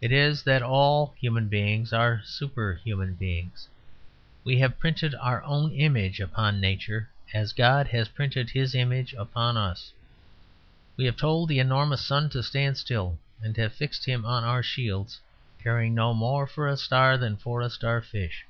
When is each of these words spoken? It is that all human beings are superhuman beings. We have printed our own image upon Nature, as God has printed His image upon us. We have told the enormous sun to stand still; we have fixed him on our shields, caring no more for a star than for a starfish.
It 0.00 0.12
is 0.12 0.42
that 0.44 0.62
all 0.62 1.14
human 1.20 1.48
beings 1.50 1.92
are 1.92 2.22
superhuman 2.24 3.16
beings. 3.16 3.68
We 4.44 4.58
have 4.60 4.78
printed 4.78 5.14
our 5.16 5.42
own 5.42 5.72
image 5.72 6.20
upon 6.20 6.58
Nature, 6.58 7.10
as 7.34 7.52
God 7.52 7.88
has 7.88 8.08
printed 8.08 8.48
His 8.48 8.74
image 8.74 9.12
upon 9.12 9.58
us. 9.58 9.92
We 10.96 11.04
have 11.04 11.18
told 11.18 11.50
the 11.50 11.58
enormous 11.58 12.00
sun 12.00 12.30
to 12.30 12.42
stand 12.42 12.78
still; 12.78 13.18
we 13.44 13.52
have 13.60 13.74
fixed 13.74 14.06
him 14.06 14.24
on 14.24 14.42
our 14.42 14.62
shields, 14.62 15.20
caring 15.62 15.94
no 15.94 16.14
more 16.14 16.46
for 16.46 16.66
a 16.66 16.78
star 16.78 17.18
than 17.18 17.36
for 17.36 17.60
a 17.60 17.68
starfish. 17.68 18.46